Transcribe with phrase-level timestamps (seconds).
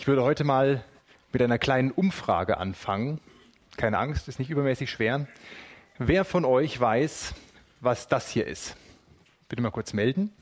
[0.00, 0.82] Ich würde heute mal
[1.30, 3.20] mit einer kleinen Umfrage anfangen.
[3.76, 5.26] Keine Angst, ist nicht übermäßig schwer.
[5.98, 7.34] Wer von euch weiß,
[7.80, 8.76] was das hier ist?
[9.50, 10.32] Bitte mal kurz melden.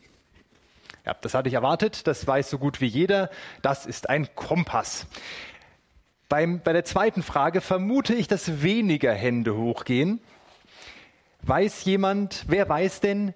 [1.04, 2.06] Ja, das hatte ich erwartet.
[2.06, 3.30] Das weiß so gut wie jeder.
[3.60, 5.08] Das ist ein Kompass.
[6.28, 10.20] Beim, bei der zweiten Frage vermute ich, dass weniger Hände hochgehen.
[11.42, 13.34] Weiß jemand, wer weiß denn,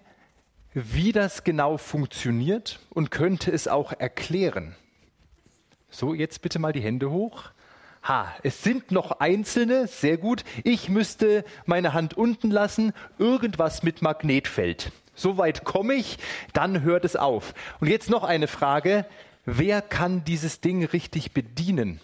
[0.72, 4.76] wie das genau funktioniert und könnte es auch erklären?
[5.94, 7.50] So, jetzt bitte mal die Hände hoch.
[8.02, 10.42] Ha, es sind noch einzelne, sehr gut.
[10.64, 14.90] Ich müsste meine Hand unten lassen, irgendwas mit Magnetfeld.
[15.14, 16.18] Soweit komme ich,
[16.54, 17.52] dann hört es auf.
[17.78, 19.04] Und jetzt noch eine Frage.
[19.44, 22.00] Wer kann dieses Ding richtig bedienen?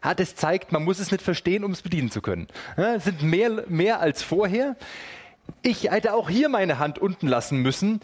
[0.00, 2.48] Ah, das zeigt, man muss es nicht verstehen, um es bedienen zu können.
[2.76, 4.76] Es sind mehr, mehr als vorher.
[5.62, 8.00] Ich hätte auch hier meine Hand unten lassen müssen.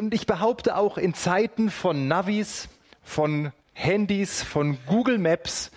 [0.00, 2.68] Und ich behaupte auch in Zeiten von Navis,
[3.06, 5.70] von Handys, von Google Maps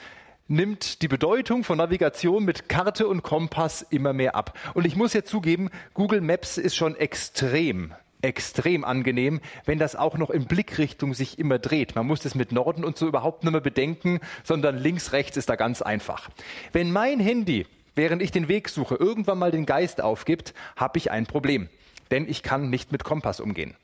[0.48, 4.58] nimmt die Bedeutung von Navigation mit Karte und Kompass immer mehr ab.
[4.74, 10.18] Und ich muss ja zugeben, Google Maps ist schon extrem, extrem angenehm, wenn das auch
[10.18, 11.96] noch in Blickrichtung sich immer dreht.
[11.96, 15.50] Man muss das mit Norden und so überhaupt nicht mehr bedenken, sondern links, rechts ist
[15.50, 16.30] da ganz einfach.
[16.74, 21.12] Wenn mein Handy, während ich den Weg suche, irgendwann mal den Geist aufgibt, habe ich
[21.12, 21.70] ein Problem.
[22.10, 23.76] Denn ich kann nicht mit Kompass umgehen.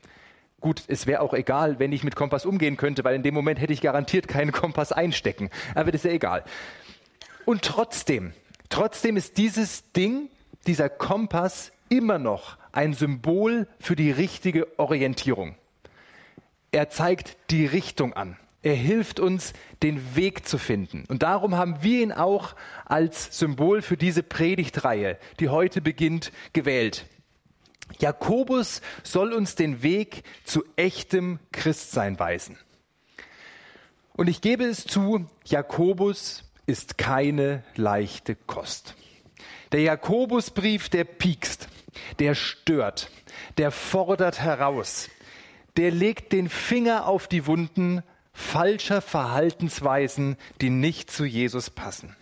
[0.60, 3.60] Gut, es wäre auch egal, wenn ich mit Kompass umgehen könnte, weil in dem Moment
[3.60, 5.50] hätte ich garantiert keinen Kompass einstecken.
[5.74, 6.44] Aber das ist ja egal.
[7.44, 8.32] Und trotzdem,
[8.68, 10.28] trotzdem ist dieses Ding,
[10.66, 15.54] dieser Kompass immer noch ein Symbol für die richtige Orientierung.
[16.72, 18.36] Er zeigt die Richtung an.
[18.62, 21.04] Er hilft uns, den Weg zu finden.
[21.08, 27.06] Und darum haben wir ihn auch als Symbol für diese Predigtreihe, die heute beginnt, gewählt.
[27.98, 32.58] Jakobus soll uns den Weg zu echtem Christsein weisen.
[34.12, 38.94] Und ich gebe es zu, Jakobus ist keine leichte Kost.
[39.72, 41.68] Der Jakobusbrief, der piekst,
[42.18, 43.10] der stört,
[43.58, 45.08] der fordert heraus,
[45.76, 48.02] der legt den Finger auf die Wunden
[48.32, 52.16] falscher Verhaltensweisen, die nicht zu Jesus passen.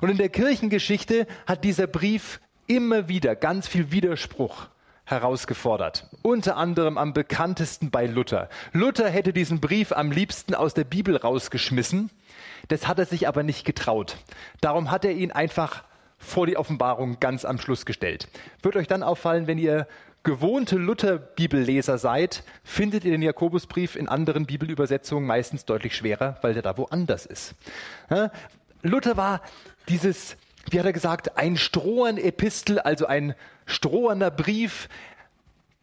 [0.00, 4.68] Und in der Kirchengeschichte hat dieser Brief immer wieder ganz viel Widerspruch
[5.06, 6.10] herausgefordert.
[6.22, 8.48] Unter anderem am bekanntesten bei Luther.
[8.72, 12.10] Luther hätte diesen Brief am liebsten aus der Bibel rausgeschmissen.
[12.68, 14.16] Das hat er sich aber nicht getraut.
[14.60, 15.84] Darum hat er ihn einfach
[16.18, 18.28] vor die Offenbarung ganz am Schluss gestellt.
[18.62, 19.86] Wird euch dann auffallen, wenn ihr
[20.24, 26.62] gewohnte Luther-Bibelleser seid, findet ihr den Jakobusbrief in anderen Bibelübersetzungen meistens deutlich schwerer, weil der
[26.62, 27.54] da woanders ist.
[28.82, 29.40] Luther war
[29.88, 30.36] dieses
[30.72, 33.34] wie hat er gesagt, ein Strohen-Epistel, also ein
[33.66, 34.88] strohener Brief.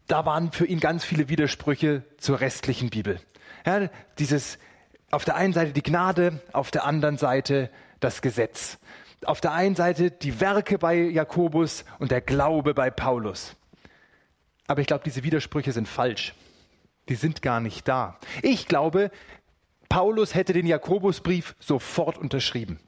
[0.07, 3.19] Da waren für ihn ganz viele Widersprüche zur restlichen Bibel.
[3.66, 3.89] Ja,
[4.19, 4.57] dieses,
[5.11, 8.77] auf der einen Seite die Gnade, auf der anderen Seite das Gesetz.
[9.25, 13.55] Auf der einen Seite die Werke bei Jakobus und der Glaube bei Paulus.
[14.67, 16.33] Aber ich glaube, diese Widersprüche sind falsch.
[17.09, 18.17] Die sind gar nicht da.
[18.41, 19.11] Ich glaube,
[19.89, 22.79] Paulus hätte den Jakobusbrief sofort unterschrieben.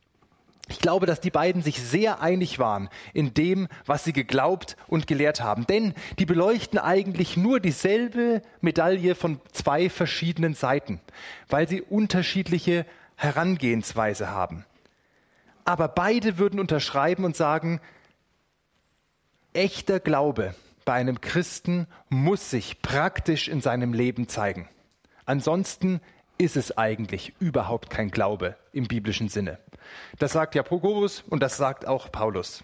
[0.67, 5.05] Ich glaube, dass die beiden sich sehr einig waren in dem, was sie geglaubt und
[5.05, 5.67] gelehrt haben.
[5.67, 10.99] Denn die beleuchten eigentlich nur dieselbe Medaille von zwei verschiedenen Seiten,
[11.49, 14.65] weil sie unterschiedliche Herangehensweise haben.
[15.65, 17.79] Aber beide würden unterschreiben und sagen,
[19.53, 24.69] echter Glaube bei einem Christen muss sich praktisch in seinem Leben zeigen.
[25.25, 26.01] Ansonsten
[26.37, 29.57] ist es eigentlich überhaupt kein Glaube im biblischen Sinne.
[30.19, 32.63] Das sagt Jakobus und das sagt auch Paulus.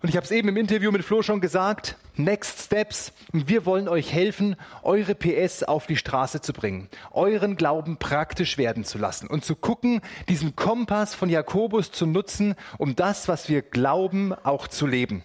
[0.00, 3.88] Und ich habe es eben im Interview mit Flo schon gesagt, Next Steps, wir wollen
[3.88, 9.26] euch helfen, eure PS auf die Straße zu bringen, euren Glauben praktisch werden zu lassen
[9.26, 14.68] und zu gucken, diesen Kompass von Jakobus zu nutzen, um das, was wir glauben, auch
[14.68, 15.24] zu leben.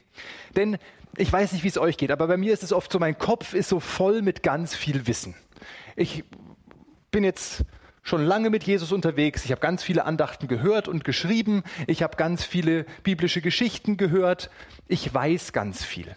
[0.55, 0.79] Denn
[1.17, 3.19] ich weiß nicht, wie es euch geht, aber bei mir ist es oft so, mein
[3.19, 5.35] Kopf ist so voll mit ganz viel Wissen.
[5.95, 6.23] Ich
[7.11, 7.63] bin jetzt
[8.03, 9.45] schon lange mit Jesus unterwegs.
[9.45, 11.63] Ich habe ganz viele Andachten gehört und geschrieben.
[11.87, 14.49] Ich habe ganz viele biblische Geschichten gehört.
[14.87, 16.15] Ich weiß ganz viel.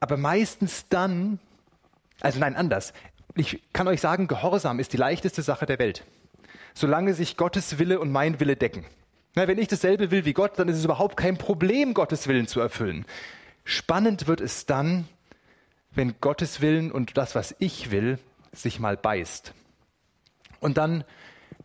[0.00, 1.38] Aber meistens dann,
[2.20, 2.92] also nein, anders.
[3.36, 6.04] Ich kann euch sagen, Gehorsam ist die leichteste Sache der Welt.
[6.72, 8.84] Solange sich Gottes Wille und mein Wille decken.
[9.34, 12.46] Na, wenn ich dasselbe will wie Gott, dann ist es überhaupt kein Problem, Gottes Willen
[12.46, 13.04] zu erfüllen.
[13.64, 15.08] Spannend wird es dann,
[15.90, 18.18] wenn Gottes Willen und das, was ich will,
[18.52, 19.52] sich mal beißt.
[20.64, 21.04] Und dann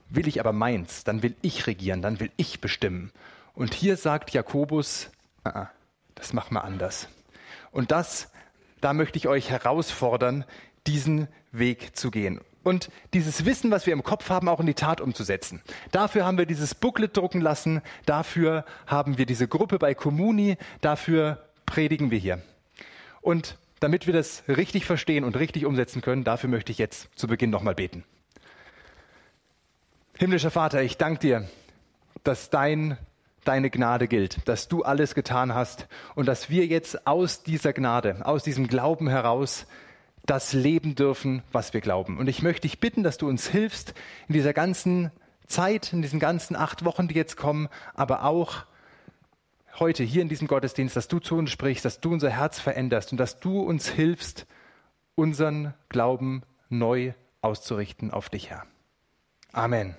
[0.10, 3.14] will ich aber meins, dann will ich regieren, dann will ich bestimmen.
[3.54, 5.10] Und hier sagt Jakobus,
[5.48, 5.68] uh,
[6.16, 7.08] das machen wir anders.
[7.72, 8.30] Und das,
[8.82, 10.44] da möchte ich euch herausfordern,
[10.86, 12.42] diesen Weg zu gehen.
[12.64, 15.62] und dieses Wissen, was wir im Kopf haben, auch in die Tat umzusetzen.
[15.94, 21.48] Dafür haben wir dieses Booklet drucken lassen, dafür haben wir diese Gruppe bei Comuni, dafür
[21.66, 22.42] predigen wir hier.
[23.22, 27.28] Und damit wir das richtig verstehen und richtig umsetzen können, dafür möchte ich jetzt zu
[27.28, 28.04] Beginn nochmal beten.
[30.20, 31.48] Himmlischer Vater, ich danke dir,
[32.26, 32.98] dass dein,
[33.46, 38.26] deine Gnade gilt, dass du alles getan hast und dass wir jetzt aus dieser Gnade,
[38.26, 39.66] aus diesem Glauben heraus
[40.26, 42.18] das leben dürfen, was wir glauben.
[42.18, 43.94] Und ich möchte dich bitten, dass du uns hilfst
[44.28, 45.10] in dieser ganzen
[45.48, 48.66] Zeit, in diesen ganzen acht Wochen, die jetzt kommen, aber auch
[49.80, 53.14] heute hier in diesem Gottesdienst, dass du zu uns sprichst, dass du unser Herz veränderst
[53.14, 54.48] und dass du uns hilfst,
[55.16, 58.66] unseren Glauben neu auszurichten auf dich, Herr.
[59.54, 59.96] Amen.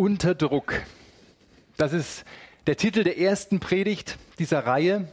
[0.00, 0.80] Unter Druck.
[1.76, 2.24] Das ist
[2.66, 5.06] der Titel der ersten Predigt dieser Reihe.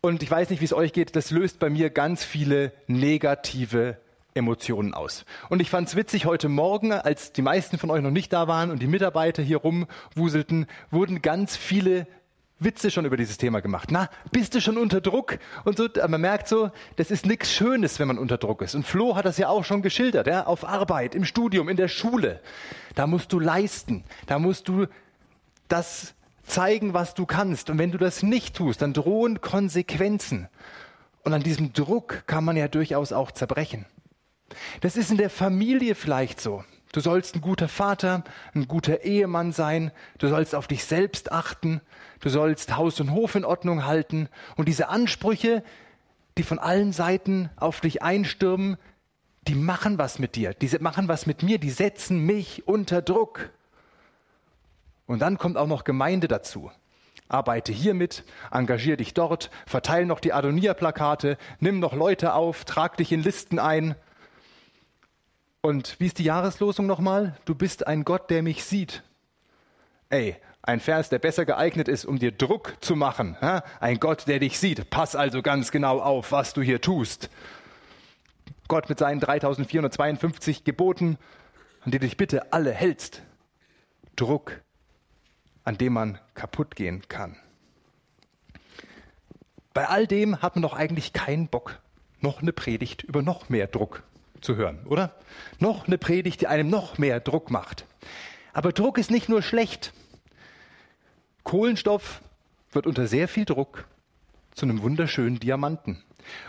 [0.00, 3.96] Und ich weiß nicht, wie es euch geht, das löst bei mir ganz viele negative
[4.34, 5.24] Emotionen aus.
[5.50, 8.48] Und ich fand es witzig, heute Morgen, als die meisten von euch noch nicht da
[8.48, 12.08] waren und die Mitarbeiter hier rumwuselten, wurden ganz viele
[12.58, 13.90] Witze schon über dieses Thema gemacht.
[13.90, 15.38] Na, bist du schon unter Druck?
[15.64, 18.74] Und so, man merkt so, das ist nichts Schönes, wenn man unter Druck ist.
[18.74, 21.88] Und Flo hat das ja auch schon geschildert, ja, auf Arbeit, im Studium, in der
[21.88, 22.40] Schule.
[22.94, 24.04] Da musst du leisten.
[24.26, 24.86] Da musst du
[25.68, 26.14] das
[26.44, 27.68] zeigen, was du kannst.
[27.68, 30.48] Und wenn du das nicht tust, dann drohen Konsequenzen.
[31.24, 33.84] Und an diesem Druck kann man ja durchaus auch zerbrechen.
[34.80, 36.64] Das ist in der Familie vielleicht so.
[36.96, 41.82] Du sollst ein guter Vater, ein guter Ehemann sein, du sollst auf dich selbst achten,
[42.20, 44.30] du sollst Haus und Hof in Ordnung halten.
[44.56, 45.62] Und diese Ansprüche,
[46.38, 48.78] die von allen Seiten auf dich einstürmen,
[49.46, 53.50] die machen was mit dir, die machen was mit mir, die setzen mich unter Druck.
[55.04, 56.70] Und dann kommt auch noch Gemeinde dazu.
[57.28, 62.96] Arbeite hier mit, engagier dich dort, verteil noch die Adonia-Plakate, nimm noch Leute auf, trag
[62.96, 63.96] dich in Listen ein.
[65.66, 67.36] Und wie ist die Jahreslosung nochmal?
[67.44, 69.02] Du bist ein Gott, der mich sieht.
[70.10, 73.36] Ey, ein Vers, der besser geeignet ist, um dir Druck zu machen.
[73.80, 74.90] Ein Gott, der dich sieht.
[74.90, 77.30] Pass also ganz genau auf, was du hier tust.
[78.68, 81.18] Gott mit seinen 3452 Geboten,
[81.80, 83.22] an die dich bitte alle hältst.
[84.14, 84.62] Druck
[85.64, 87.34] an dem man kaputt gehen kann.
[89.74, 91.80] Bei all dem hat man doch eigentlich keinen Bock,
[92.20, 94.04] noch eine Predigt über noch mehr Druck
[94.40, 95.14] zu hören, oder?
[95.58, 97.84] Noch eine Predigt, die einem noch mehr Druck macht.
[98.52, 99.92] Aber Druck ist nicht nur schlecht.
[101.42, 102.22] Kohlenstoff
[102.72, 103.86] wird unter sehr viel Druck
[104.54, 106.02] zu einem wunderschönen Diamanten.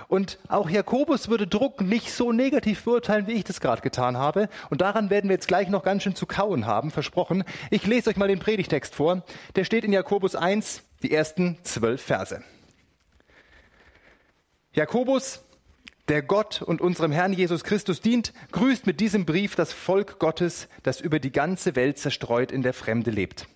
[0.07, 4.49] Und auch Jakobus würde Druck nicht so negativ beurteilen, wie ich das gerade getan habe.
[4.69, 7.43] Und daran werden wir jetzt gleich noch ganz schön zu kauen haben, versprochen.
[7.69, 9.23] Ich lese euch mal den Predigtext vor.
[9.55, 12.41] Der steht in Jakobus 1, die ersten zwölf Verse.
[14.73, 15.43] Jakobus,
[16.07, 20.67] der Gott und unserem Herrn Jesus Christus dient, grüßt mit diesem Brief das Volk Gottes,
[20.83, 23.47] das über die ganze Welt zerstreut in der Fremde lebt.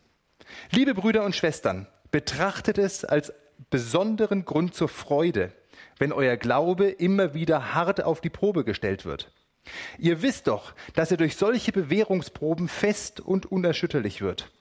[0.71, 3.33] Liebe Brüder und Schwestern, betrachtet es als
[3.69, 5.53] besonderen Grund zur Freude,
[5.97, 9.31] wenn euer Glaube immer wieder hart auf die Probe gestellt wird.
[9.97, 14.51] Ihr wisst doch, dass er durch solche Bewährungsproben fest und unerschütterlich wird.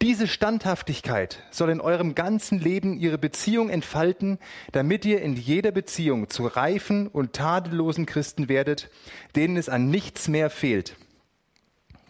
[0.00, 4.38] Diese Standhaftigkeit soll in eurem ganzen Leben ihre Beziehung entfalten,
[4.72, 8.90] damit ihr in jeder Beziehung zu reifen und tadellosen Christen werdet,
[9.36, 10.96] denen es an nichts mehr fehlt.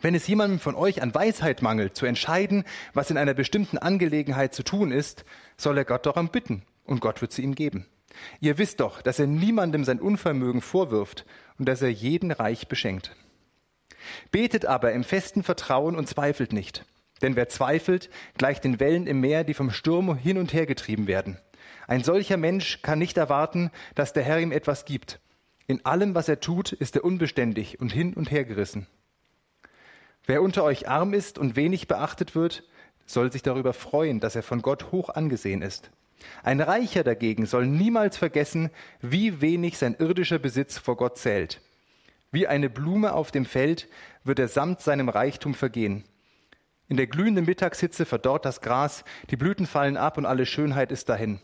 [0.00, 4.52] Wenn es jemandem von euch an Weisheit mangelt, zu entscheiden, was in einer bestimmten Angelegenheit
[4.52, 5.25] zu tun ist,
[5.57, 7.87] soll er Gott darum bitten, und Gott wird sie ihm geben.
[8.40, 11.25] Ihr wisst doch, dass er niemandem sein Unvermögen vorwirft
[11.59, 13.14] und dass er jeden reich beschenkt.
[14.33, 16.85] Betet aber im festen Vertrauen und zweifelt nicht.
[17.23, 21.07] Denn wer zweifelt, gleicht den Wellen im Meer, die vom Sturm hin und her getrieben
[21.07, 21.38] werden.
[21.87, 25.21] Ein solcher Mensch kann nicht erwarten, dass der Herr ihm etwas gibt.
[25.67, 28.87] In allem, was er tut, ist er unbeständig und hin und her gerissen.
[30.26, 32.64] Wer unter euch arm ist und wenig beachtet wird,
[33.07, 35.91] soll sich darüber freuen, dass er von Gott hoch angesehen ist.
[36.45, 41.61] Ein Reicher dagegen soll niemals vergessen, wie wenig sein irdischer Besitz vor Gott zählt.
[42.31, 43.88] Wie eine Blume auf dem Feld
[44.25, 46.05] wird er samt seinem Reichtum vergehen.
[46.92, 51.08] In der glühenden Mittagshitze verdorrt das Gras, die Blüten fallen ab und alle Schönheit ist
[51.08, 51.40] dahin.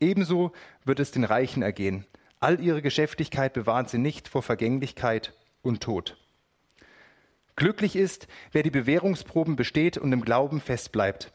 [0.00, 0.50] Ebenso
[0.84, 2.04] wird es den Reichen ergehen.
[2.40, 6.16] All ihre Geschäftigkeit bewahrt sie nicht vor Vergänglichkeit und Tod.
[7.54, 11.30] Glücklich ist, wer die Bewährungsproben besteht und im Glauben festbleibt.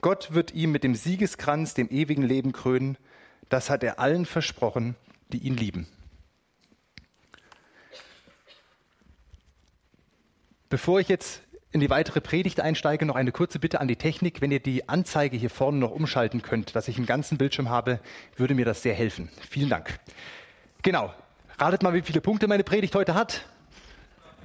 [0.00, 2.98] Gott wird ihm mit dem Siegeskranz, dem ewigen Leben krönen.
[3.48, 4.94] Das hat er allen versprochen,
[5.32, 5.88] die ihn lieben.
[10.68, 14.40] Bevor ich jetzt in die weitere Predigt einsteige, noch eine kurze Bitte an die Technik.
[14.40, 18.00] Wenn ihr die Anzeige hier vorne noch umschalten könnt, dass ich einen ganzen Bildschirm habe,
[18.36, 19.28] würde mir das sehr helfen.
[19.48, 19.98] Vielen Dank.
[20.82, 21.12] Genau.
[21.58, 23.44] Ratet mal, wie viele Punkte meine Predigt heute hat.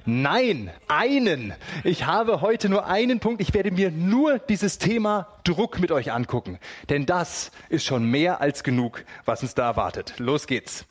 [0.06, 1.54] Nein, einen.
[1.82, 3.40] Ich habe heute nur einen Punkt.
[3.40, 6.58] Ich werde mir nur dieses Thema Druck mit euch angucken.
[6.90, 10.14] Denn das ist schon mehr als genug, was uns da erwartet.
[10.18, 10.84] Los geht's.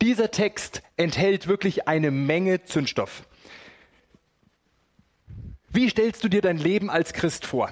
[0.00, 3.24] Dieser Text enthält wirklich eine Menge Zündstoff.
[5.74, 7.70] Wie stellst du dir dein Leben als Christ vor?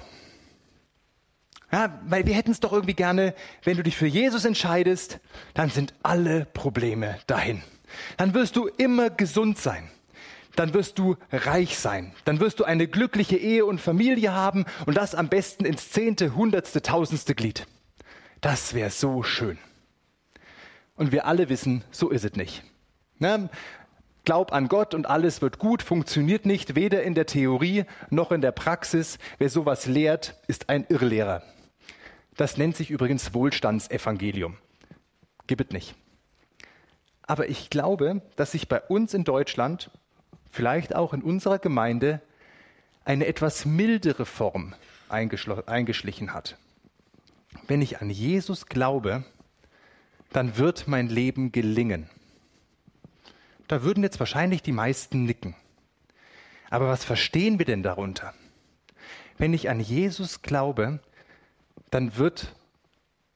[1.71, 3.33] Ja, weil wir hätten es doch irgendwie gerne,
[3.63, 5.19] wenn du dich für Jesus entscheidest,
[5.55, 7.63] dann sind alle Probleme dahin.
[8.17, 9.89] Dann wirst du immer gesund sein
[10.55, 12.13] dann wirst du reich sein.
[12.25, 16.35] Dann wirst du eine glückliche Ehe und Familie haben und das am besten ins zehnte,
[16.35, 17.65] hundertste, tausendste Glied.
[18.41, 19.57] Das wäre so schön.
[20.95, 22.63] Und wir alle wissen, so ist es nicht.
[23.17, 23.49] Na,
[24.25, 28.39] Glaub an Gott und alles wird gut, funktioniert nicht, weder in der Theorie noch in
[28.39, 29.17] der Praxis.
[29.37, 31.43] Wer sowas lehrt, ist ein Irrlehrer.
[32.37, 34.57] Das nennt sich übrigens Wohlstandsevangelium.
[35.45, 35.95] Gibt nicht.
[37.23, 39.91] Aber ich glaube, dass sich bei uns in Deutschland
[40.51, 42.21] vielleicht auch in unserer Gemeinde
[43.05, 44.73] eine etwas mildere Form
[45.09, 46.57] eingeschlichen hat.
[47.67, 49.25] Wenn ich an Jesus glaube,
[50.31, 52.09] dann wird mein Leben gelingen.
[53.67, 55.55] Da würden jetzt wahrscheinlich die meisten nicken.
[56.69, 58.33] Aber was verstehen wir denn darunter?
[59.37, 60.99] Wenn ich an Jesus glaube,
[61.91, 62.55] dann wird,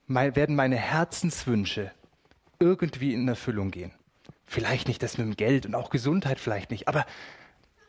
[0.07, 1.91] werden meine Herzenswünsche
[2.59, 3.91] irgendwie in Erfüllung gehen.
[4.45, 7.05] Vielleicht nicht das mit dem Geld und auch Gesundheit vielleicht nicht, aber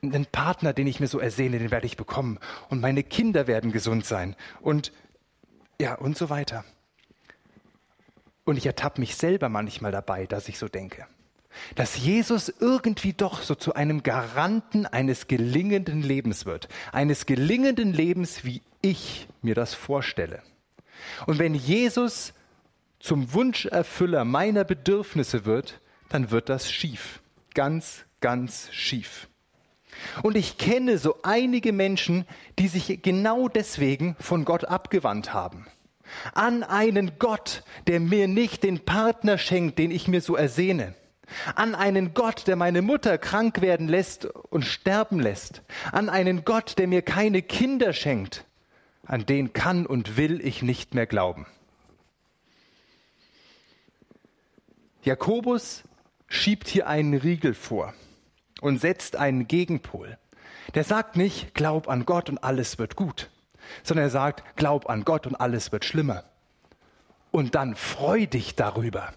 [0.02, 2.38] einen Partner, den ich mir so ersehne, den werde ich bekommen.
[2.68, 4.36] Und meine Kinder werden gesund sein.
[4.60, 4.92] Und
[5.80, 6.64] ja, und so weiter.
[8.44, 11.06] Und ich ertappe mich selber manchmal dabei, dass ich so denke.
[11.74, 16.68] Dass Jesus irgendwie doch so zu einem Garanten eines gelingenden Lebens wird.
[16.92, 20.42] Eines gelingenden Lebens, wie ich mir das vorstelle.
[21.26, 22.32] Und wenn Jesus
[23.00, 27.20] zum Wunscherfüller meiner Bedürfnisse wird, dann wird das schief.
[27.54, 29.28] Ganz, ganz schief.
[30.22, 32.24] Und ich kenne so einige Menschen,
[32.58, 35.66] die sich genau deswegen von Gott abgewandt haben.
[36.34, 40.94] An einen Gott, der mir nicht den Partner schenkt, den ich mir so ersehne.
[41.54, 45.62] An einen Gott, der meine Mutter krank werden lässt und sterben lässt.
[45.92, 48.44] An einen Gott, der mir keine Kinder schenkt.
[49.06, 51.46] An den kann und will ich nicht mehr glauben.
[55.02, 55.84] Jakobus
[56.26, 57.94] schiebt hier einen Riegel vor
[58.60, 60.18] und setzt einen Gegenpol.
[60.74, 63.30] Der sagt nicht, glaub an Gott und alles wird gut,
[63.82, 66.24] sondern er sagt, glaub an Gott und alles wird schlimmer.
[67.30, 69.12] Und dann freu dich darüber.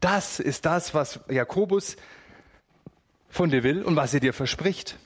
[0.00, 1.96] Das ist das, was Jakobus
[3.28, 4.98] von dir will und was er dir verspricht.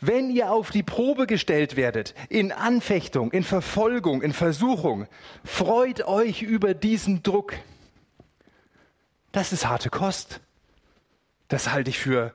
[0.00, 5.06] Wenn ihr auf die Probe gestellt werdet, in Anfechtung, in Verfolgung, in Versuchung,
[5.44, 7.54] freut euch über diesen Druck.
[9.32, 10.40] Das ist harte Kost.
[11.48, 12.34] Das halte ich für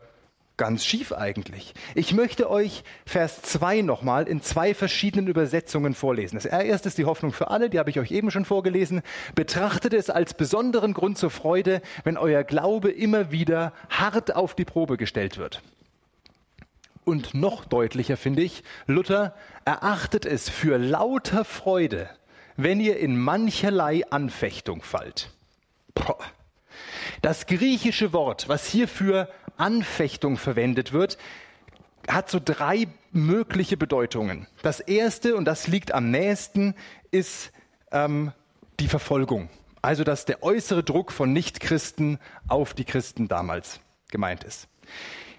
[0.57, 1.73] ganz schief eigentlich.
[1.95, 6.35] Ich möchte euch Vers 2 nochmal in zwei verschiedenen Übersetzungen vorlesen.
[6.35, 9.01] Das erste ist die Hoffnung für alle, die habe ich euch eben schon vorgelesen.
[9.35, 14.65] Betrachtet es als besonderen Grund zur Freude, wenn euer Glaube immer wieder hart auf die
[14.65, 15.61] Probe gestellt wird.
[17.03, 22.09] Und noch deutlicher finde ich, Luther erachtet es für lauter Freude,
[22.57, 25.29] wenn ihr in mancherlei Anfechtung fallt.
[25.93, 26.17] Boah.
[27.21, 31.17] Das griechische Wort, was hier für Anfechtung verwendet wird,
[32.07, 34.47] hat so drei mögliche Bedeutungen.
[34.61, 36.75] Das erste, und das liegt am nächsten,
[37.11, 37.51] ist
[37.91, 38.31] ähm,
[38.79, 39.49] die Verfolgung.
[39.81, 44.67] Also, dass der äußere Druck von Nichtchristen auf die Christen damals gemeint ist.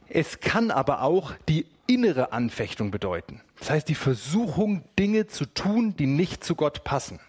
[0.09, 3.41] Es kann aber auch die innere Anfechtung bedeuten.
[3.59, 7.21] Das heißt, die Versuchung, Dinge zu tun, die nicht zu Gott passen.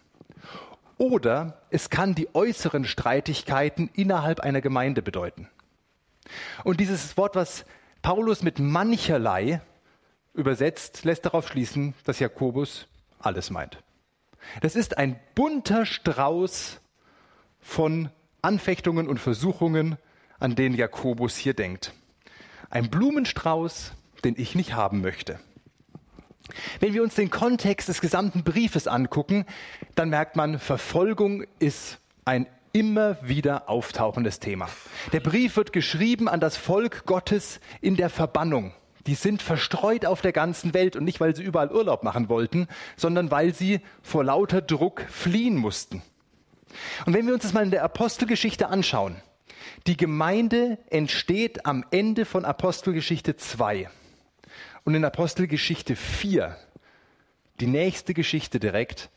[0.97, 5.47] Oder es kann die äußeren Streitigkeiten innerhalb einer Gemeinde bedeuten.
[6.63, 7.65] Und dieses Wort, was
[8.01, 9.61] Paulus mit mancherlei
[10.33, 12.87] übersetzt, lässt darauf schließen, dass Jakobus
[13.19, 13.83] alles meint.
[14.61, 16.79] Das ist ein bunter Strauß
[17.59, 18.09] von
[18.41, 19.97] Anfechtungen und Versuchungen,
[20.39, 21.93] an den Jakobus hier denkt.
[22.69, 23.93] Ein Blumenstrauß,
[24.23, 25.39] den ich nicht haben möchte.
[26.79, 29.45] Wenn wir uns den Kontext des gesamten Briefes angucken,
[29.95, 34.69] dann merkt man, Verfolgung ist ein immer wieder auftauchendes Thema.
[35.13, 38.73] Der Brief wird geschrieben an das Volk Gottes in der Verbannung.
[39.07, 42.67] Die sind verstreut auf der ganzen Welt und nicht, weil sie überall Urlaub machen wollten,
[42.97, 46.01] sondern weil sie vor lauter Druck fliehen mussten.
[47.05, 49.21] Und wenn wir uns das mal in der Apostelgeschichte anschauen,
[49.87, 53.89] die Gemeinde entsteht am Ende von Apostelgeschichte 2.
[54.83, 56.57] Und in Apostelgeschichte 4,
[57.59, 59.09] die nächste Geschichte direkt,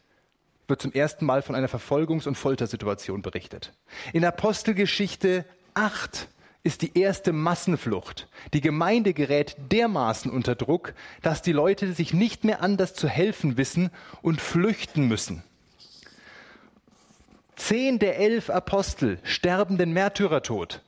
[0.70, 3.72] wird zum ersten Mal von einer Verfolgungs- und Foltersituation berichtet.
[4.12, 6.28] In Apostelgeschichte 2008
[6.62, 8.28] ist die erste Massenflucht.
[8.52, 13.56] Die Gemeinde gerät dermaßen unter Druck, dass die Leute sich nicht mehr anders zu helfen
[13.56, 15.42] wissen und flüchten müssen.
[17.56, 20.82] Zehn der elf Apostel sterben den Märtyrertod.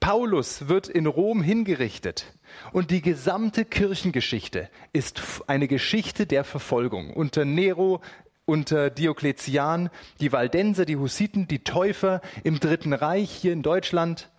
[0.00, 2.26] Paulus wird in Rom hingerichtet.
[2.72, 7.12] Und die gesamte Kirchengeschichte ist eine Geschichte der Verfolgung.
[7.12, 8.00] Unter Nero,
[8.46, 14.30] unter Diokletian, die Waldenser, die Hussiten, die Täufer im Dritten Reich hier in Deutschland.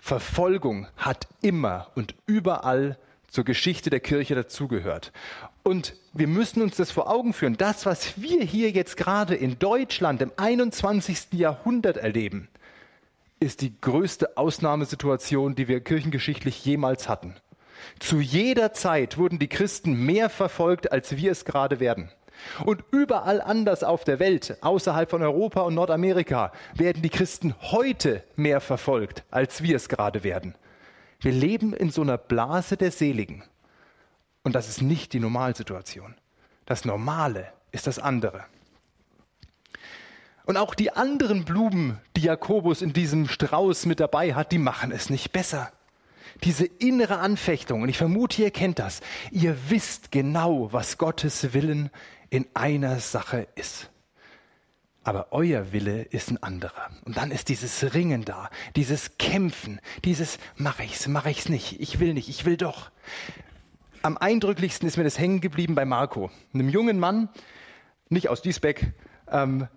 [0.00, 2.98] Verfolgung hat immer und überall
[3.28, 5.12] zur Geschichte der Kirche dazugehört.
[5.64, 7.56] Und wir müssen uns das vor Augen führen.
[7.56, 11.32] Das, was wir hier jetzt gerade in Deutschland im 21.
[11.32, 12.48] Jahrhundert erleben,
[13.40, 17.34] ist die größte Ausnahmesituation, die wir kirchengeschichtlich jemals hatten.
[17.98, 22.10] Zu jeder Zeit wurden die Christen mehr verfolgt, als wir es gerade werden.
[22.64, 28.22] Und überall anders auf der Welt, außerhalb von Europa und Nordamerika, werden die Christen heute
[28.36, 30.54] mehr verfolgt, als wir es gerade werden.
[31.20, 33.44] Wir leben in so einer Blase der Seligen.
[34.42, 36.14] Und das ist nicht die Normalsituation.
[36.66, 38.44] Das Normale ist das andere.
[40.46, 44.92] Und auch die anderen Blumen, die Jakobus in diesem Strauß mit dabei hat, die machen
[44.92, 45.72] es nicht besser.
[46.42, 51.90] Diese innere Anfechtung, und ich vermute, ihr kennt das, ihr wisst genau, was Gottes Willen
[52.30, 53.90] in einer Sache ist.
[55.04, 56.90] Aber euer Wille ist ein anderer.
[57.04, 62.00] Und dann ist dieses Ringen da, dieses Kämpfen, dieses mach ich's, mach ich's nicht, ich
[62.00, 62.90] will nicht, ich will doch.
[64.00, 67.28] Am eindrücklichsten ist mir das hängen geblieben bei Marco, einem jungen Mann,
[68.08, 68.92] nicht aus Diesbeck,
[69.30, 69.68] ähm,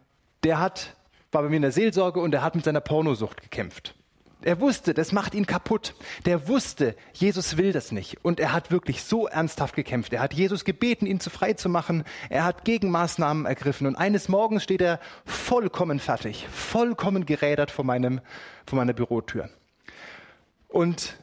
[0.44, 0.96] der hat,
[1.32, 3.97] war bei mir in der Seelsorge und er hat mit seiner Pornosucht gekämpft.
[4.42, 5.96] Er wusste, das macht ihn kaputt.
[6.26, 8.24] Der wusste, Jesus will das nicht.
[8.24, 10.14] Und er hat wirklich so ernsthaft gekämpft.
[10.14, 12.04] Er hat Jesus gebeten, ihn zu frei zu machen.
[12.30, 13.88] Er hat Gegenmaßnahmen ergriffen.
[13.88, 18.22] Und eines Morgens steht er vollkommen fertig, vollkommen gerädert vor, meinem,
[18.66, 19.50] vor meiner Bürotür.
[20.68, 21.18] Und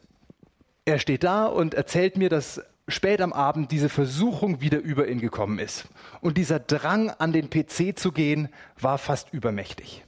[0.83, 5.19] er steht da und erzählt mir, dass spät am Abend diese Versuchung wieder über ihn
[5.19, 5.87] gekommen ist.
[6.21, 8.49] Und dieser Drang, an den PC zu gehen,
[8.79, 10.03] war fast übermächtig.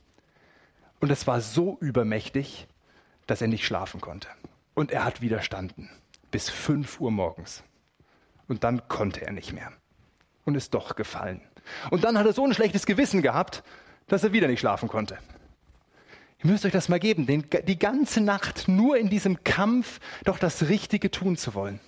[1.00, 2.68] Und es war so übermächtig,
[3.28, 4.28] dass er nicht schlafen konnte.
[4.74, 5.90] Und er hat widerstanden
[6.32, 7.64] bis fünf Uhr morgens.
[8.48, 9.72] Und dann konnte er nicht mehr.
[10.46, 11.42] Und ist doch gefallen.
[11.90, 13.64] Und dann hat er so ein schlechtes Gewissen gehabt,
[14.08, 15.18] dass er wieder nicht schlafen konnte.
[16.44, 20.40] Ihr müsst euch das mal geben, den, die ganze Nacht nur in diesem Kampf doch
[20.40, 21.80] das Richtige tun zu wollen.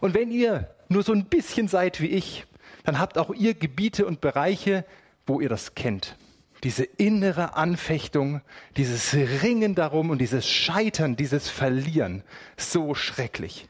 [0.00, 2.46] Und wenn ihr nur so ein bisschen seid wie ich,
[2.84, 4.84] dann habt auch ihr Gebiete und Bereiche,
[5.26, 6.16] wo ihr das kennt.
[6.66, 8.40] Diese innere Anfechtung,
[8.76, 12.24] dieses Ringen darum und dieses Scheitern, dieses Verlieren,
[12.56, 13.68] so schrecklich.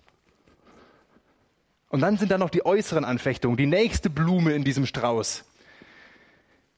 [1.91, 5.45] Und dann sind da noch die äußeren Anfechtungen, die nächste Blume in diesem Strauß.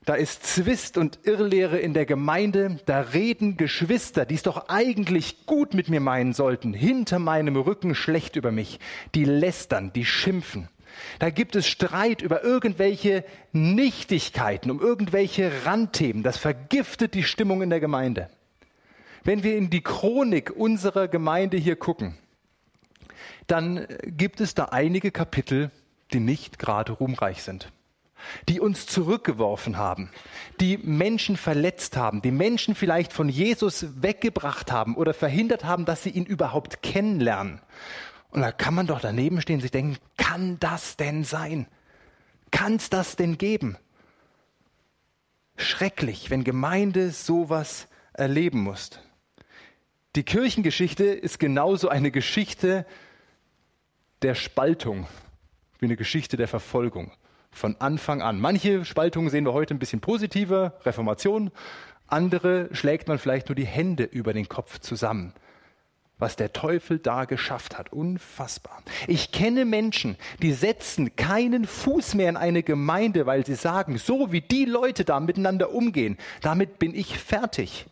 [0.06, 5.46] Da ist Zwist und Irrlehre in der Gemeinde, da reden Geschwister, die es doch eigentlich
[5.46, 8.80] gut mit mir meinen sollten, hinter meinem Rücken schlecht über mich,
[9.14, 10.68] die lästern, die schimpfen.
[11.18, 16.22] Da gibt es Streit über irgendwelche Nichtigkeiten, um irgendwelche Randthemen.
[16.22, 18.28] Das vergiftet die Stimmung in der Gemeinde.
[19.24, 22.16] Wenn wir in die Chronik unserer Gemeinde hier gucken,
[23.46, 25.70] dann gibt es da einige Kapitel,
[26.12, 27.72] die nicht gerade ruhmreich sind
[28.48, 30.10] die uns zurückgeworfen haben,
[30.60, 36.02] die Menschen verletzt haben, die Menschen vielleicht von Jesus weggebracht haben oder verhindert haben, dass
[36.02, 37.60] sie ihn überhaupt kennenlernen.
[38.30, 41.66] Und da kann man doch daneben stehen und sich denken, kann das denn sein?
[42.50, 43.76] Kann es das denn geben?
[45.56, 48.90] Schrecklich, wenn Gemeinde sowas erleben muss.
[50.16, 52.86] Die Kirchengeschichte ist genauso eine Geschichte
[54.22, 55.06] der Spaltung
[55.78, 57.12] wie eine Geschichte der Verfolgung
[57.50, 58.40] von Anfang an.
[58.40, 61.50] Manche Spaltungen sehen wir heute ein bisschen positiver, Reformation.
[62.06, 65.34] Andere schlägt man vielleicht nur die Hände über den Kopf zusammen.
[66.18, 68.82] Was der Teufel da geschafft hat, unfassbar.
[69.06, 74.32] Ich kenne Menschen, die setzen keinen Fuß mehr in eine Gemeinde, weil sie sagen, so
[74.32, 77.86] wie die Leute da miteinander umgehen, damit bin ich fertig.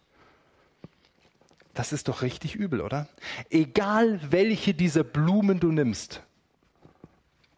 [1.75, 3.09] Das ist doch richtig übel, oder?
[3.51, 6.23] Egal welche dieser Blumen du nimmst,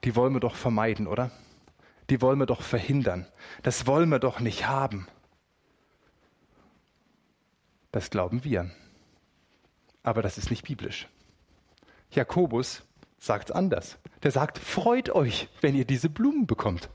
[0.05, 1.31] die wollen wir doch vermeiden, oder?
[2.11, 3.27] die wollen wir doch verhindern.
[3.63, 5.07] Das wollen wir doch nicht haben.
[7.93, 8.71] Das glauben wir.
[10.09, 11.07] Aber das ist nicht biblisch.
[12.13, 12.83] Jakobus
[13.19, 13.99] sagt es anders.
[14.23, 16.89] Der sagt, freut euch, wenn ihr diese Blumen bekommt.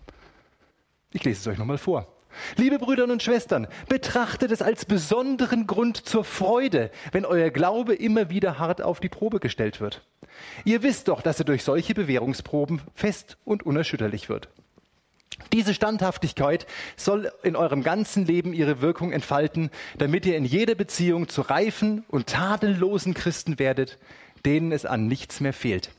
[1.12, 2.08] Ich lese es euch nochmal vor.
[2.56, 8.32] Liebe Brüder und Schwestern, betrachtet es als besonderen Grund zur Freude, wenn euer Glaube immer
[8.32, 10.02] wieder hart auf die Probe gestellt wird.
[10.66, 14.50] Ihr wisst doch, dass er durch solche Bewährungsproben fest und unerschütterlich wird.
[15.52, 16.66] Diese Standhaftigkeit
[16.96, 22.04] soll in eurem ganzen Leben ihre Wirkung entfalten, damit ihr in jeder Beziehung zu reifen
[22.08, 23.98] und tadellosen Christen werdet,
[24.46, 25.92] denen es an nichts mehr fehlt.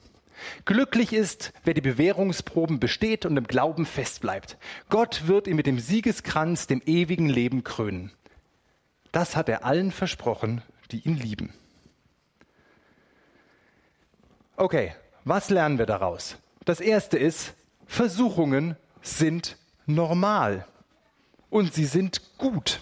[0.65, 4.57] Glücklich ist, wer die Bewährungsproben besteht und im Glauben festbleibt.
[4.89, 8.11] Gott wird ihn mit dem Siegeskranz, dem ewigen Leben krönen.
[9.13, 11.53] Das hat er allen versprochen, die ihn lieben.
[14.57, 14.95] Okay,
[15.25, 16.37] was lernen wir daraus?
[16.65, 17.55] Das erste ist,
[17.87, 20.67] Versuchungen sind normal
[21.51, 22.81] und sie sind gut.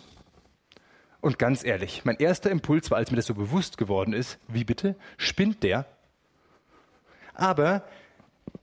[1.21, 4.65] Und ganz ehrlich, mein erster Impuls war, als mir das so bewusst geworden ist, wie
[4.65, 5.87] bitte, spinnt der?
[7.35, 7.85] Aber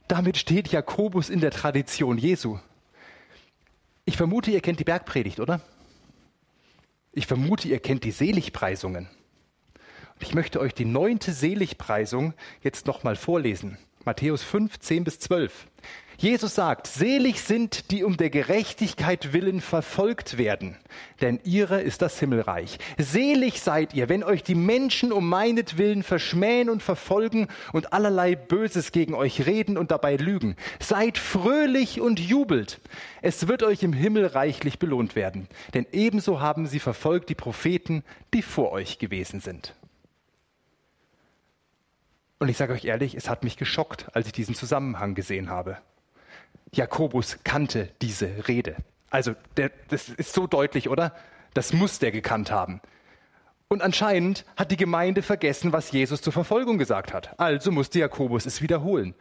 [0.08, 2.60] damit steht Jakobus in der Tradition Jesu.
[4.06, 5.62] Ich vermute, ihr kennt die Bergpredigt, oder?
[7.12, 9.08] Ich vermute, ihr kennt die Seligpreisungen.
[10.16, 13.78] Und ich möchte euch die neunte Seligpreisung jetzt nochmal vorlesen.
[14.04, 15.68] Matthäus 5, 10 bis 12.
[16.22, 20.76] Jesus sagt, selig sind, die um der Gerechtigkeit willen verfolgt werden,
[21.22, 22.78] denn ihre ist das Himmelreich.
[22.98, 28.92] Selig seid ihr, wenn euch die Menschen um meinetwillen verschmähen und verfolgen und allerlei Böses
[28.92, 30.58] gegen euch reden und dabei lügen.
[30.82, 32.82] Seid fröhlich und jubelt.
[33.22, 38.04] Es wird euch im Himmel reichlich belohnt werden, denn ebenso haben sie verfolgt die Propheten,
[38.34, 39.74] die vor euch gewesen sind.
[42.40, 45.78] Und ich sage euch ehrlich, es hat mich geschockt, als ich diesen Zusammenhang gesehen habe.
[46.74, 48.76] Jakobus kannte diese Rede.
[49.10, 51.16] Also der, das ist so deutlich, oder?
[51.54, 52.82] Das muss der gekannt haben.
[53.68, 57.40] Und anscheinend hat die Gemeinde vergessen, was Jesus zur Verfolgung gesagt hat.
[57.40, 59.14] Also musste Jakobus es wiederholen.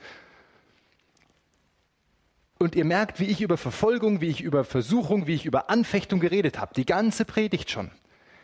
[2.58, 6.18] Und ihr merkt, wie ich über Verfolgung, wie ich über Versuchung, wie ich über Anfechtung
[6.18, 6.74] geredet habe.
[6.74, 7.90] Die ganze Predigt schon.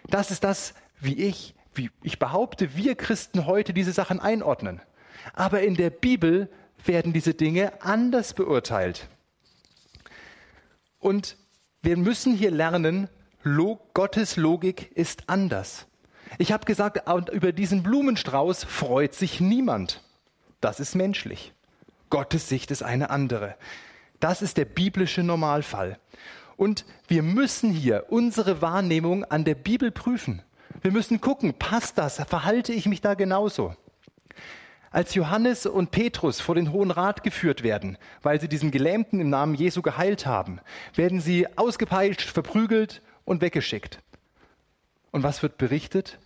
[0.09, 4.81] Das ist das, wie ich, wie ich behaupte, wir Christen heute diese Sachen einordnen.
[5.33, 6.49] Aber in der Bibel
[6.87, 9.09] werden diese Dinge anders beurteilt.
[10.99, 11.37] Und
[11.83, 13.09] wir müssen hier lernen,
[13.93, 15.87] Gottes Logik ist anders.
[16.39, 20.03] Ich habe gesagt, über diesen Blumenstrauß freut sich niemand.
[20.61, 21.53] Das ist menschlich.
[22.09, 23.57] Gottes Sicht ist eine andere.
[24.19, 25.99] Das ist der biblische Normalfall.
[26.57, 30.43] Und wir müssen hier unsere Wahrnehmung an der Bibel prüfen.
[30.81, 32.17] Wir müssen gucken, passt das?
[32.17, 33.75] Verhalte ich mich da genauso?
[34.95, 39.29] Als Johannes und Petrus vor den Hohen Rat geführt werden, weil sie diesen Gelähmten im
[39.29, 40.61] Namen Jesu geheilt haben,
[40.95, 43.99] werden sie ausgepeitscht, verprügelt und weggeschickt.
[45.11, 46.21] Und was wird berichtet?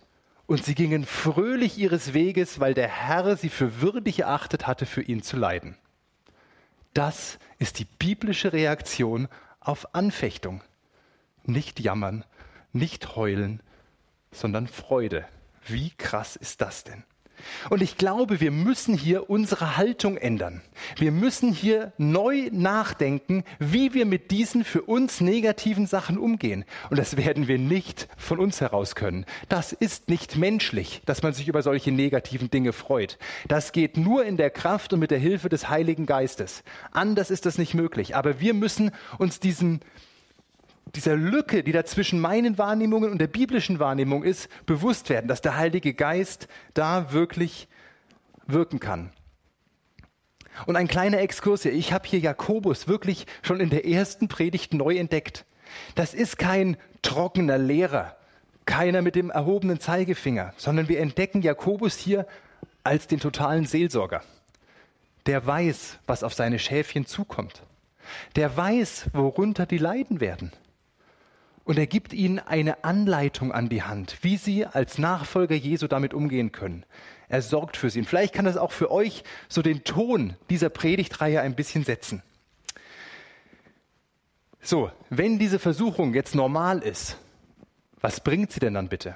[0.45, 5.01] Und sie gingen fröhlich ihres Weges, weil der Herr sie für würdig erachtet hatte, für
[5.01, 5.75] ihn zu leiden.
[6.93, 9.29] Das ist die biblische Reaktion
[9.59, 10.61] auf Anfechtung.
[11.43, 12.23] Nicht jammern,
[12.71, 13.63] nicht heulen,
[14.31, 15.25] sondern Freude.
[15.65, 17.03] Wie krass ist das denn?
[17.69, 20.61] Und ich glaube, wir müssen hier unsere Haltung ändern.
[20.97, 26.65] Wir müssen hier neu nachdenken, wie wir mit diesen für uns negativen Sachen umgehen.
[26.89, 29.25] Und das werden wir nicht von uns heraus können.
[29.47, 33.17] Das ist nicht menschlich, dass man sich über solche negativen Dinge freut.
[33.47, 36.63] Das geht nur in der Kraft und mit der Hilfe des Heiligen Geistes.
[36.91, 38.15] Anders ist das nicht möglich.
[38.15, 39.81] Aber wir müssen uns diesen
[40.95, 45.41] dieser Lücke, die da zwischen meinen Wahrnehmungen und der biblischen Wahrnehmung ist, bewusst werden, dass
[45.41, 47.67] der Heilige Geist da wirklich
[48.47, 49.11] wirken kann.
[50.65, 51.73] Und ein kleiner Exkurs hier.
[51.73, 55.45] Ich habe hier Jakobus wirklich schon in der ersten Predigt neu entdeckt.
[55.95, 58.17] Das ist kein trockener Lehrer,
[58.65, 62.27] keiner mit dem erhobenen Zeigefinger, sondern wir entdecken Jakobus hier
[62.83, 64.23] als den totalen Seelsorger.
[65.27, 67.63] Der weiß, was auf seine Schäfchen zukommt.
[68.35, 70.51] Der weiß, worunter die leiden werden.
[71.69, 76.15] Und er gibt ihnen eine Anleitung an die Hand, wie sie als Nachfolger Jesu damit
[76.15, 76.83] umgehen können.
[77.27, 77.99] Er sorgt für sie.
[77.99, 82.23] Und vielleicht kann das auch für euch so den Ton dieser Predigtreihe ein bisschen setzen.
[84.59, 87.19] So, wenn diese Versuchung jetzt normal ist,
[88.01, 89.15] was bringt sie denn dann bitte?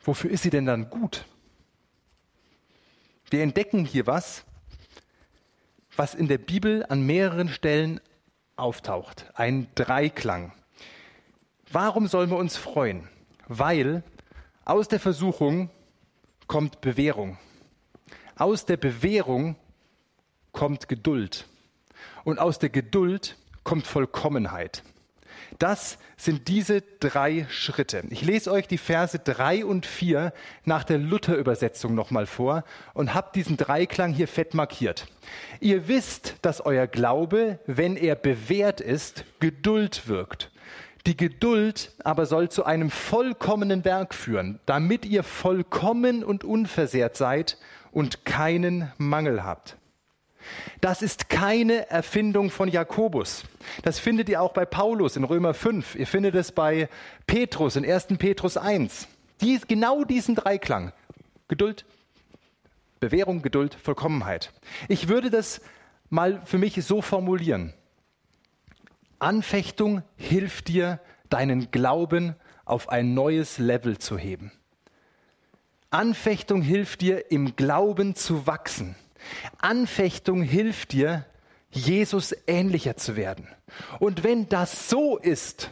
[0.00, 1.26] Wofür ist sie denn dann gut?
[3.30, 4.44] Wir entdecken hier was,
[5.94, 8.00] was in der Bibel an mehreren Stellen
[8.56, 9.26] auftaucht.
[9.34, 10.52] Ein Dreiklang.
[11.70, 13.08] Warum sollen wir uns freuen?
[13.48, 14.02] Weil
[14.64, 15.70] aus der Versuchung
[16.46, 17.38] kommt Bewährung.
[18.36, 19.56] Aus der Bewährung
[20.52, 21.46] kommt Geduld.
[22.24, 24.82] Und aus der Geduld kommt Vollkommenheit.
[25.58, 28.02] Das sind diese drei Schritte.
[28.10, 30.32] Ich lese euch die Verse drei und vier
[30.64, 35.06] nach der Luther-Übersetzung nochmal vor und habe diesen Dreiklang hier fett markiert.
[35.60, 40.50] Ihr wisst, dass euer Glaube, wenn er bewährt ist, Geduld wirkt.
[41.06, 47.58] Die Geduld aber soll zu einem vollkommenen Werk führen, damit ihr vollkommen und unversehrt seid
[47.92, 49.76] und keinen Mangel habt.
[50.80, 53.44] Das ist keine Erfindung von Jakobus.
[53.82, 55.94] Das findet ihr auch bei Paulus in Römer 5.
[55.94, 56.88] Ihr findet es bei
[57.26, 58.08] Petrus in 1.
[58.18, 59.08] Petrus 1.
[59.40, 60.92] Dies, genau diesen Dreiklang.
[61.48, 61.84] Geduld,
[63.00, 64.52] Bewährung, Geduld, Vollkommenheit.
[64.88, 65.60] Ich würde das
[66.10, 67.72] mal für mich so formulieren.
[69.18, 74.52] Anfechtung hilft dir, deinen Glauben auf ein neues Level zu heben.
[75.90, 78.96] Anfechtung hilft dir, im Glauben zu wachsen.
[79.58, 81.24] Anfechtung hilft dir,
[81.70, 83.48] Jesus ähnlicher zu werden.
[83.98, 85.70] Und wenn das so ist,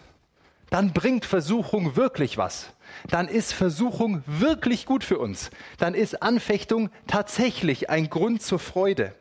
[0.70, 2.72] dann bringt Versuchung wirklich was.
[3.08, 5.50] Dann ist Versuchung wirklich gut für uns.
[5.78, 9.14] Dann ist Anfechtung tatsächlich ein Grund zur Freude.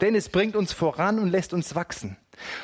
[0.00, 2.16] Denn es bringt uns voran und lässt uns wachsen.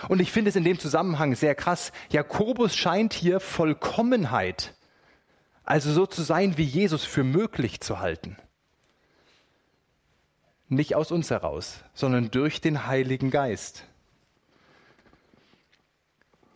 [0.09, 1.93] Und ich finde es in dem Zusammenhang sehr krass.
[2.11, 4.75] Jakobus scheint hier Vollkommenheit,
[5.65, 8.37] also so zu sein wie Jesus, für möglich zu halten.
[10.69, 13.85] Nicht aus uns heraus, sondern durch den Heiligen Geist.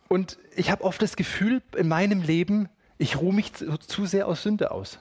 [0.09, 2.69] Und ich habe oft das Gefühl in meinem Leben,
[2.99, 4.99] ich ruhe mich zu, zu sehr aus Sünde aus.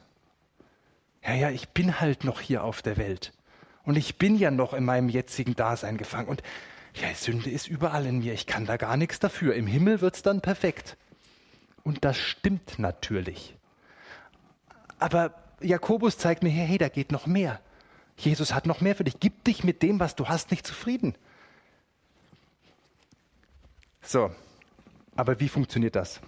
[1.26, 3.34] Ja, ja, ich bin halt noch hier auf der Welt.
[3.84, 6.28] Und ich bin ja noch in meinem jetzigen Dasein gefangen.
[6.28, 6.44] Und
[6.94, 8.34] ja, Sünde ist überall in mir.
[8.34, 9.56] Ich kann da gar nichts dafür.
[9.56, 10.96] Im Himmel wird es dann perfekt.
[11.84, 13.56] Und das stimmt natürlich.
[15.00, 17.60] Aber Jakobus zeigt mir, hey, da geht noch mehr.
[18.20, 19.20] Jesus hat noch mehr für dich.
[19.20, 21.16] Gib dich mit dem, was du hast, nicht zufrieden.
[24.02, 24.32] So,
[25.16, 26.22] aber wie funktioniert das?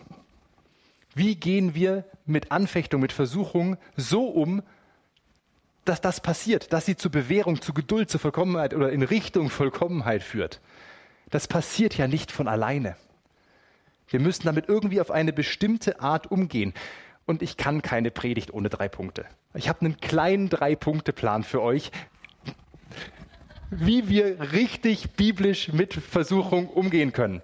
[1.14, 4.64] Wie gehen wir mit Anfechtung, mit Versuchung so um,
[5.84, 10.24] dass das passiert, dass sie zur Bewährung, zu Geduld, zur Vollkommenheit oder in Richtung Vollkommenheit
[10.24, 10.62] führt?
[11.30, 12.96] Das passiert ja nicht von alleine.
[14.08, 16.74] Wir müssen damit irgendwie auf eine bestimmte Art umgehen.
[17.26, 19.26] Und ich kann keine Predigt ohne drei Punkte.
[19.54, 21.92] Ich habe einen kleinen Drei-Punkte-Plan für euch,
[23.70, 27.42] wie wir richtig biblisch mit Versuchung umgehen können.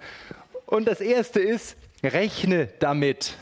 [0.66, 3.36] Und das erste ist, rechne damit.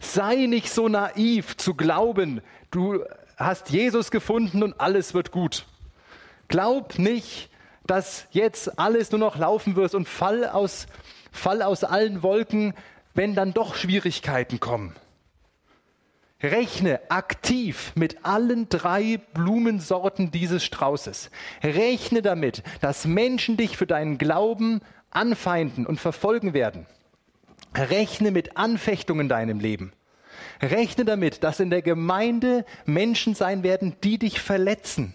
[0.00, 3.04] Sei nicht so naiv zu glauben, du
[3.36, 5.66] hast Jesus gefunden und alles wird gut.
[6.48, 7.48] Glaub nicht,
[7.86, 10.86] dass jetzt alles nur noch laufen wird und fall aus,
[11.32, 12.74] fall aus allen Wolken,
[13.14, 14.94] wenn dann doch Schwierigkeiten kommen.
[16.42, 21.30] Rechne aktiv mit allen drei Blumensorten dieses Straußes.
[21.62, 26.86] Rechne damit, dass Menschen dich für deinen Glauben anfeinden und verfolgen werden.
[27.74, 29.92] Rechne mit Anfechtungen in deinem Leben.
[30.62, 35.14] Rechne damit, dass in der Gemeinde Menschen sein werden, die dich verletzen.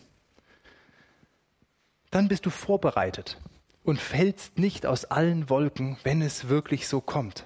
[2.11, 3.39] Dann bist du vorbereitet
[3.83, 7.45] und fällst nicht aus allen Wolken, wenn es wirklich so kommt.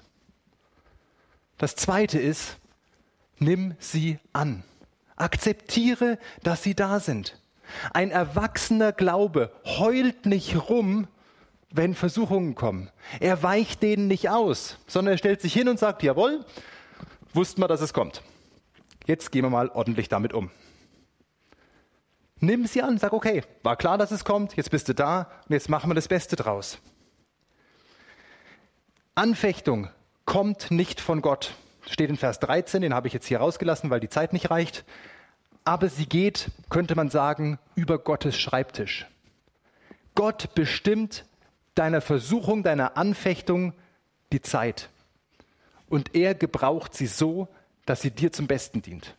[1.58, 2.59] Das Zweite ist,
[3.40, 4.62] nimm sie an.
[5.16, 7.38] Akzeptiere, dass sie da sind.
[7.92, 11.08] Ein erwachsener Glaube heult nicht rum,
[11.72, 12.90] wenn Versuchungen kommen.
[13.20, 16.44] Er weicht denen nicht aus, sondern er stellt sich hin und sagt, jawohl,
[17.32, 18.22] wussten wir, dass es kommt.
[19.06, 20.50] Jetzt gehen wir mal ordentlich damit um.
[22.40, 25.52] Nimm sie an, sag, okay, war klar, dass es kommt, jetzt bist du da und
[25.52, 26.78] jetzt machen wir das Beste draus.
[29.14, 29.90] Anfechtung
[30.24, 31.54] kommt nicht von Gott
[31.90, 34.84] steht in Vers 13, den habe ich jetzt hier rausgelassen, weil die Zeit nicht reicht.
[35.64, 39.06] Aber sie geht, könnte man sagen, über Gottes Schreibtisch.
[40.14, 41.24] Gott bestimmt
[41.74, 43.74] deiner Versuchung, deiner Anfechtung
[44.32, 44.88] die Zeit.
[45.88, 47.48] Und er gebraucht sie so,
[47.84, 49.16] dass sie dir zum Besten dient.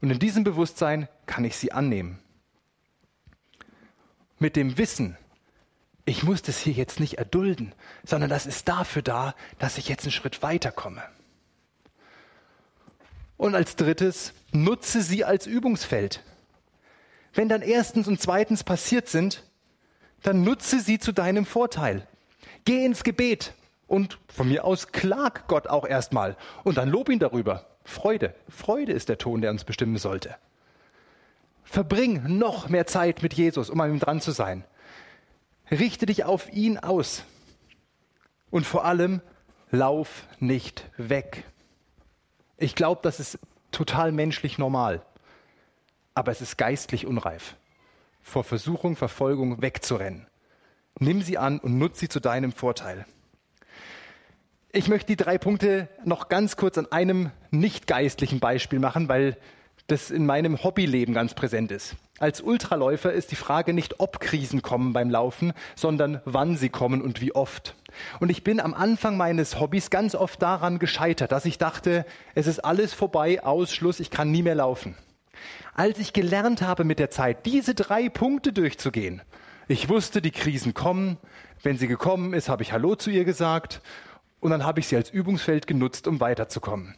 [0.00, 2.18] Und in diesem Bewusstsein kann ich sie annehmen.
[4.38, 5.16] Mit dem Wissen,
[6.04, 7.72] ich muss das hier jetzt nicht erdulden,
[8.04, 11.02] sondern das ist dafür da, dass ich jetzt einen Schritt weiterkomme.
[13.36, 16.22] Und als drittes, nutze sie als Übungsfeld.
[17.32, 19.42] Wenn dann erstens und zweitens passiert sind,
[20.22, 22.06] dann nutze sie zu deinem Vorteil.
[22.64, 23.54] Geh ins Gebet
[23.86, 27.66] und von mir aus klag Gott auch erstmal und dann lob ihn darüber.
[27.84, 30.36] Freude, Freude ist der Ton, der uns bestimmen sollte.
[31.64, 34.64] Verbring noch mehr Zeit mit Jesus, um an ihm dran zu sein.
[35.70, 37.24] Richte dich auf ihn aus.
[38.50, 39.20] Und vor allem,
[39.70, 41.44] lauf nicht weg.
[42.56, 43.38] Ich glaube, das ist
[43.70, 45.04] total menschlich normal.
[46.14, 47.56] Aber es ist geistlich unreif,
[48.22, 50.28] vor Versuchung, Verfolgung wegzurennen.
[51.00, 53.04] Nimm sie an und nutze sie zu deinem Vorteil.
[54.70, 59.36] Ich möchte die drei Punkte noch ganz kurz an einem nicht geistlichen Beispiel machen, weil
[59.86, 61.96] das in meinem Hobbyleben ganz präsent ist.
[62.18, 67.02] Als Ultraläufer ist die Frage nicht, ob Krisen kommen beim Laufen, sondern wann sie kommen
[67.02, 67.74] und wie oft.
[68.20, 72.46] Und ich bin am Anfang meines Hobbys ganz oft daran gescheitert, dass ich dachte, es
[72.46, 74.96] ist alles vorbei, Ausschluss, ich kann nie mehr laufen.
[75.74, 79.22] Als ich gelernt habe mit der Zeit, diese drei Punkte durchzugehen,
[79.66, 81.16] Ich wusste, die Krisen kommen.
[81.62, 83.80] Wenn sie gekommen ist, habe ich Hallo zu ihr gesagt.
[84.40, 86.96] Und dann habe ich sie als Übungsfeld genutzt, um weiterzukommen.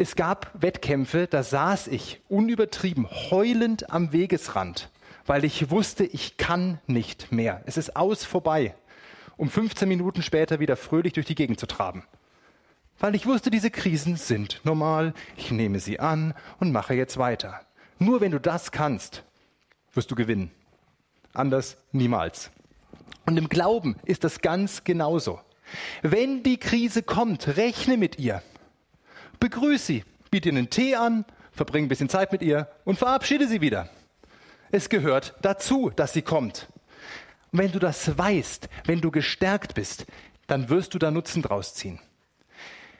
[0.00, 4.88] Es gab Wettkämpfe, da saß ich unübertrieben heulend am Wegesrand,
[5.26, 7.60] weil ich wusste, ich kann nicht mehr.
[7.66, 8.74] Es ist aus vorbei,
[9.36, 12.04] um 15 Minuten später wieder fröhlich durch die Gegend zu traben.
[12.98, 17.60] Weil ich wusste, diese Krisen sind normal, ich nehme sie an und mache jetzt weiter.
[17.98, 19.22] Nur wenn du das kannst,
[19.92, 20.50] wirst du gewinnen.
[21.34, 22.50] Anders niemals.
[23.26, 25.40] Und im Glauben ist das ganz genauso.
[26.00, 28.42] Wenn die Krise kommt, rechne mit ihr.
[29.40, 33.48] Begrüße sie, biete ihr einen Tee an, verbringe ein bisschen Zeit mit ihr und verabschiede
[33.48, 33.88] sie wieder.
[34.70, 36.68] Es gehört dazu, dass sie kommt.
[37.50, 40.06] Und wenn du das weißt, wenn du gestärkt bist,
[40.46, 41.98] dann wirst du da Nutzen draus ziehen.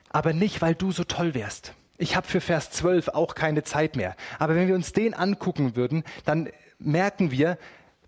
[0.08, 1.74] Aber nicht, weil du so toll wärst.
[1.98, 4.16] Ich habe für Vers 12 auch keine Zeit mehr.
[4.38, 6.48] Aber wenn wir uns den angucken würden, dann
[6.78, 7.58] merken wir,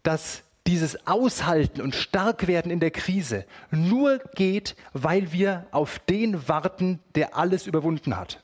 [0.02, 7.00] dass dieses Aushalten und Starkwerden in der Krise nur geht, weil wir auf den warten,
[7.14, 8.42] der alles überwunden hat.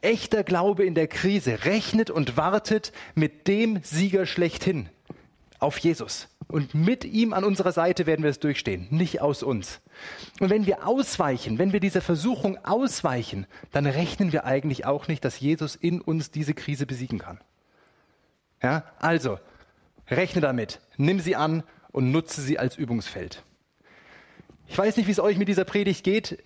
[0.00, 4.88] Echter Glaube in der Krise rechnet und wartet mit dem Sieger schlechthin,
[5.58, 6.28] auf Jesus.
[6.48, 9.80] Und mit ihm an unserer Seite werden wir es durchstehen, nicht aus uns.
[10.40, 15.24] Und wenn wir ausweichen, wenn wir dieser Versuchung ausweichen, dann rechnen wir eigentlich auch nicht,
[15.24, 17.40] dass Jesus in uns diese Krise besiegen kann.
[18.62, 19.38] Ja, also,
[20.08, 23.42] Rechne damit, nimm sie an und nutze sie als Übungsfeld.
[24.66, 26.42] Ich weiß nicht, wie es euch mit dieser Predigt geht.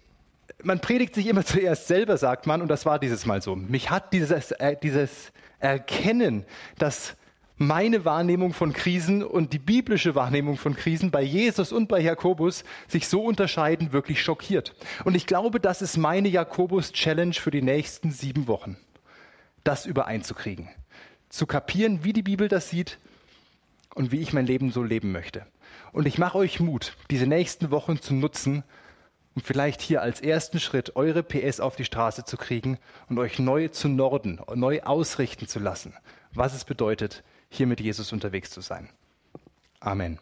[0.62, 3.56] Man predigt sich immer zuerst selber, sagt man, und das war dieses Mal so.
[3.56, 6.44] Mich hat dieses, äh, dieses Erkennen,
[6.78, 7.16] dass
[7.58, 12.64] meine Wahrnehmung von Krisen und die biblische Wahrnehmung von Krisen bei Jesus und bei Jakobus
[12.86, 14.74] sich so unterscheiden, wirklich schockiert.
[15.04, 18.76] Und ich glaube, das ist meine Jakobus-Challenge für die nächsten sieben Wochen,
[19.64, 20.68] das übereinzukriegen.
[21.30, 22.98] Zu kapieren, wie die Bibel das sieht
[23.96, 25.46] und wie ich mein Leben so leben möchte.
[25.92, 28.62] Und ich mache euch Mut, diese nächsten Wochen zu nutzen,
[29.34, 32.78] um vielleicht hier als ersten Schritt eure PS auf die Straße zu kriegen
[33.08, 35.94] und euch neu zu norden, neu ausrichten zu lassen,
[36.32, 38.90] was es bedeutet, hier mit Jesus unterwegs zu sein.
[39.80, 40.18] Amen.